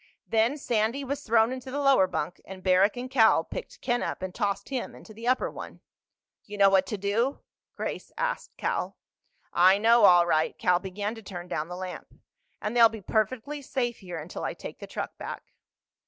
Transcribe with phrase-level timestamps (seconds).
[0.27, 4.23] Then Sandy was thrown into the lower bunk, and Barrack and Cal picked Ken up
[4.23, 5.79] and tossed him into the upper one.
[6.43, 7.41] "You know what to do?"
[7.75, 8.97] Grace asked Cal.
[9.53, 12.15] "I know, all right." Cal began to turn down the lamp.
[12.59, 15.53] "And they'll be perfectly safe here until I take the truck back."